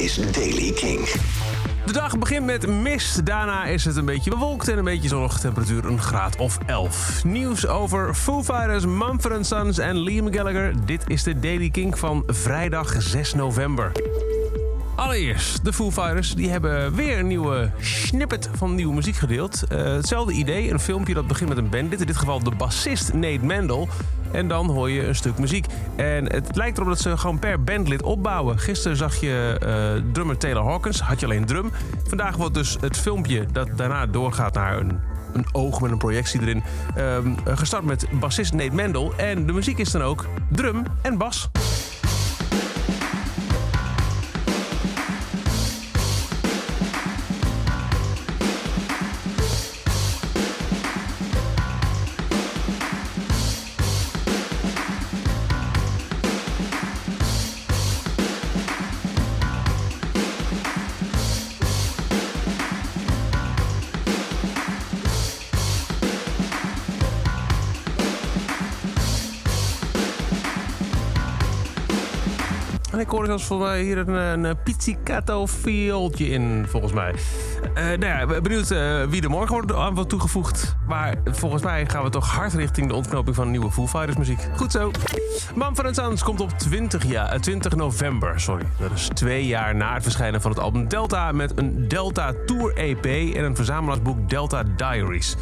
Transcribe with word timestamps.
is 0.00 0.14
Daily 0.14 0.72
King. 0.72 1.08
De 1.86 1.92
dag 1.92 2.18
begint 2.18 2.46
met 2.46 2.68
mist. 2.68 3.26
Daarna 3.26 3.64
is 3.64 3.84
het 3.84 3.96
een 3.96 4.04
beetje 4.04 4.30
bewolkt 4.30 4.68
en 4.68 4.78
een 4.78 4.84
beetje 4.84 5.08
zonnig. 5.08 5.38
Temperatuur 5.38 5.84
een 5.84 6.00
graad 6.00 6.36
of 6.36 6.58
11. 6.66 7.24
Nieuws 7.24 7.66
over 7.66 8.14
Foo 8.14 8.42
Fighters, 8.42 8.86
Mumford 8.86 9.46
Sons 9.46 9.78
en 9.78 9.98
Liam 9.98 10.32
Gallagher. 10.32 10.72
Dit 10.86 11.02
is 11.06 11.22
de 11.22 11.40
Daily 11.40 11.70
King 11.70 11.98
van 11.98 12.22
vrijdag 12.26 13.02
6 13.02 13.34
november. 13.34 13.92
Allereerst, 14.96 15.64
de 15.64 15.72
Foo 15.72 15.90
Fighters 15.90 16.34
die 16.34 16.50
hebben 16.50 16.94
weer 16.94 17.18
een 17.18 17.26
nieuwe 17.26 17.70
snippet 17.80 18.50
van 18.54 18.74
nieuwe 18.74 18.94
muziek 18.94 19.16
gedeeld. 19.16 19.62
Uh, 19.72 19.78
hetzelfde 19.82 20.32
idee, 20.32 20.70
een 20.70 20.80
filmpje 20.80 21.14
dat 21.14 21.26
begint 21.26 21.48
met 21.48 21.58
een 21.58 21.70
bandit. 21.70 22.00
In 22.00 22.06
dit 22.06 22.16
geval 22.16 22.42
de 22.42 22.50
bassist 22.50 23.12
Nate 23.12 23.44
Mendel. 23.44 23.88
En 24.32 24.48
dan 24.48 24.66
hoor 24.66 24.90
je 24.90 25.06
een 25.06 25.14
stuk 25.14 25.38
muziek. 25.38 25.66
En 25.96 26.32
het 26.32 26.56
lijkt 26.56 26.76
erop 26.76 26.88
dat 26.88 27.00
ze 27.00 27.16
gewoon 27.16 27.38
per 27.38 27.62
bandlid 27.62 28.02
opbouwen. 28.02 28.58
Gisteren 28.58 28.96
zag 28.96 29.16
je 29.16 29.60
uh, 29.62 30.12
drummer 30.12 30.36
Taylor 30.36 30.64
Hawkins, 30.64 31.00
had 31.00 31.20
je 31.20 31.26
alleen 31.26 31.44
drum. 31.44 31.70
Vandaag 32.08 32.36
wordt 32.36 32.54
dus 32.54 32.76
het 32.80 32.96
filmpje 32.96 33.46
dat 33.52 33.68
daarna 33.76 34.06
doorgaat 34.06 34.54
naar 34.54 34.78
een, 34.78 35.00
een 35.32 35.46
oog 35.52 35.80
met 35.80 35.90
een 35.90 35.98
projectie 35.98 36.40
erin. 36.40 36.62
Uh, 36.96 37.18
gestart 37.44 37.84
met 37.84 38.06
bassist 38.12 38.52
Nate 38.52 38.74
Mendel. 38.74 39.12
En 39.16 39.46
de 39.46 39.52
muziek 39.52 39.78
is 39.78 39.90
dan 39.90 40.02
ook 40.02 40.26
drum 40.48 40.82
en 41.02 41.18
bas. 41.18 41.50
Ik 73.00 73.08
hoorde 73.08 73.26
zelfs 73.26 73.48
mij 73.48 73.82
hier 73.82 73.98
een, 73.98 74.44
een 74.44 74.56
pizzicato 74.62 75.46
viooltje 75.46 76.28
in, 76.28 76.66
volgens 76.68 76.92
mij. 76.92 77.14
Uh, 77.74 77.74
nou 77.74 78.04
ja, 78.04 78.40
benieuwd 78.40 78.70
uh, 78.70 79.02
wie 79.04 79.22
er 79.22 79.30
morgen 79.30 79.54
wordt 79.54 79.74
aan 79.74 80.06
toegevoegd. 80.06 80.76
Maar 80.86 81.14
volgens 81.24 81.62
mij 81.62 81.86
gaan 81.86 82.02
we 82.02 82.10
toch 82.10 82.30
hard 82.30 82.52
richting 82.52 82.88
de 82.88 82.94
ontknoping 82.94 83.36
van 83.36 83.50
nieuwe 83.50 83.70
Foo 83.70 83.86
Fighters 83.86 84.16
muziek. 84.16 84.48
Goed 84.56 84.72
zo. 84.72 84.90
Mumford 85.54 85.96
Sons 85.96 86.22
komt 86.22 86.40
op 86.40 86.50
20, 86.50 87.06
jaar, 87.06 87.40
20 87.40 87.76
november. 87.76 88.40
Sorry, 88.40 88.64
dat 88.78 88.90
is 88.92 89.08
twee 89.14 89.46
jaar 89.46 89.74
na 89.74 89.94
het 89.94 90.02
verschijnen 90.02 90.40
van 90.40 90.50
het 90.50 90.60
album 90.60 90.88
Delta... 90.88 91.32
met 91.32 91.52
een 91.58 91.88
Delta 91.88 92.32
Tour 92.46 92.74
EP 92.76 93.04
en 93.36 93.44
een 93.44 93.56
verzamelaarsboek 93.56 94.28
Delta 94.28 94.62
Diaries. 94.76 95.36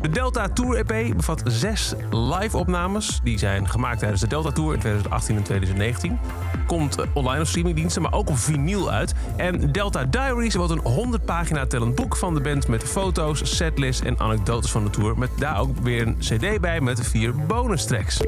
De 0.00 0.08
Delta 0.08 0.48
Tour 0.48 0.76
EP 0.76 1.16
bevat 1.16 1.42
zes 1.44 1.94
live-opnames. 2.10 3.20
Die 3.22 3.38
zijn 3.38 3.68
gemaakt 3.68 3.98
tijdens 3.98 4.20
de 4.20 4.26
Delta 4.26 4.50
Tour 4.50 4.74
in 4.74 4.80
2018 4.80 5.36
en 5.36 5.42
2019. 5.42 6.18
Komt 6.66 6.96
online 7.12 7.40
op 7.40 7.46
streamingdiensten, 7.46 8.02
maar 8.02 8.12
ook 8.12 8.28
op 8.28 8.38
vinyl 8.38 8.90
uit. 8.90 9.14
En 9.36 9.72
Delta 9.72 10.04
Diaries 10.04 10.54
wordt 10.54 10.72
een 10.72 10.80
100 10.80 11.24
pagina 11.24 11.66
tellend 11.66 11.94
boek 11.94 12.16
van 12.16 12.34
de 12.34 12.40
band... 12.40 12.68
met 12.68 12.84
foto's, 12.84 13.56
setlists 13.56 14.06
en 14.06 14.18
anekdotes 14.18 14.70
van 14.70 14.84
de 14.84 14.90
tour. 14.90 15.18
Met 15.18 15.30
daar 15.38 15.60
ook 15.60 15.78
weer 15.78 16.06
een 16.06 16.16
cd 16.18 16.60
bij 16.60 16.80
met 16.80 17.06
vier 17.06 17.34
bonus 17.34 17.84
tracks. 17.84 18.20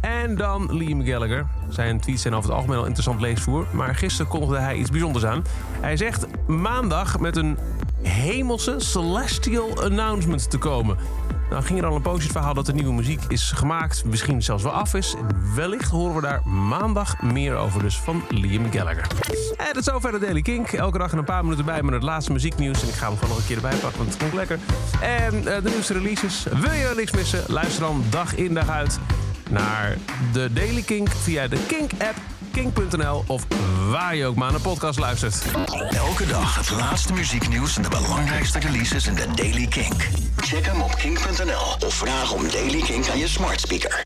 En 0.00 0.36
dan 0.36 0.76
Liam 0.76 1.04
Gallagher. 1.04 1.46
Zijn 1.68 2.00
tweets 2.00 2.22
zijn 2.22 2.34
over 2.34 2.48
het 2.48 2.58
algemeen 2.58 2.78
al 2.78 2.84
interessant 2.84 3.20
leesvoer. 3.20 3.66
Maar 3.72 3.94
gisteren 3.94 4.30
kondigde 4.30 4.58
hij 4.58 4.76
iets 4.76 4.90
bijzonders 4.90 5.24
aan. 5.24 5.44
Hij 5.80 5.96
zegt 5.96 6.26
maandag 6.46 7.18
met 7.20 7.36
een 7.36 7.58
hemelse 8.08 8.74
celestial 8.78 9.82
announcement 9.82 10.50
te 10.50 10.58
komen. 10.58 10.96
Nou 11.50 11.62
ging 11.62 11.78
er 11.78 11.86
al 11.86 11.94
een 11.94 12.02
poosje 12.02 12.22
het 12.22 12.32
verhaal 12.32 12.54
dat 12.54 12.66
de 12.66 12.72
nieuwe 12.72 12.92
muziek 12.92 13.20
is 13.28 13.52
gemaakt, 13.52 14.04
misschien 14.04 14.42
zelfs 14.42 14.62
wel 14.62 14.72
af 14.72 14.94
is. 14.94 15.14
Wellicht 15.54 15.90
horen 15.90 16.14
we 16.14 16.20
daar 16.20 16.48
maandag 16.48 17.22
meer 17.22 17.56
over 17.56 17.82
dus 17.82 17.98
van 17.98 18.22
Liam 18.28 18.72
Gallagher. 18.72 19.06
En 19.56 19.66
dat 19.66 19.76
is 19.76 19.84
zover 19.84 20.12
de 20.12 20.18
Daily 20.18 20.42
Kink. 20.42 20.72
Elke 20.72 20.98
dag 20.98 21.12
een 21.12 21.24
paar 21.24 21.42
minuten 21.42 21.64
bij 21.64 21.82
met 21.82 21.94
het 21.94 22.02
laatste 22.02 22.32
muzieknieuws. 22.32 22.82
En 22.82 22.88
ik 22.88 22.94
ga 22.94 23.06
hem 23.06 23.14
gewoon 23.14 23.28
nog 23.28 23.38
een 23.38 23.46
keer 23.46 23.56
erbij 23.56 23.76
pakken, 23.76 23.98
want 23.98 24.12
het 24.12 24.22
komt 24.22 24.32
lekker. 24.32 24.58
En 25.00 25.34
uh, 25.34 25.44
de 25.44 25.70
nieuwste 25.70 25.92
releases. 25.92 26.42
Wil 26.42 26.72
je 26.72 26.92
niks 26.96 27.12
missen? 27.12 27.44
Luister 27.46 27.80
dan 27.80 28.04
dag 28.10 28.34
in 28.34 28.54
dag 28.54 28.68
uit 28.68 28.98
naar 29.50 29.96
de 30.32 30.52
Daily 30.52 30.82
Kink 30.82 31.08
via 31.10 31.48
de 31.48 31.64
Kink-app 31.66 32.16
kink.nl 32.54 33.24
of 33.26 33.46
waar 33.90 34.16
je 34.16 34.26
ook 34.26 34.34
maar 34.36 34.54
een 34.54 34.60
podcast 34.60 34.98
luistert. 34.98 35.42
Elke 35.90 36.26
dag 36.26 36.56
het 36.56 36.70
laatste 36.70 37.12
muzieknieuws 37.12 37.76
en 37.76 37.82
de 37.82 37.88
belangrijkste 37.88 38.58
releases 38.58 39.06
in 39.06 39.14
de 39.14 39.26
Daily 39.34 39.66
Kink. 39.66 40.08
Check 40.36 40.66
hem 40.66 40.80
op 40.80 40.94
kink.nl 40.94 41.86
of 41.86 41.94
vraag 41.94 42.32
om 42.32 42.50
Daily 42.50 42.80
Kink 42.80 43.08
aan 43.08 43.18
je 43.18 43.28
smart 43.28 43.60
speaker. 43.60 44.02